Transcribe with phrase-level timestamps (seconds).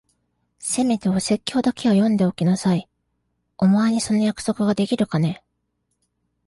[0.57, 2.89] せめてお説教だけは読んでおきなさい。
[3.59, 5.43] お前にその約束ができるかね？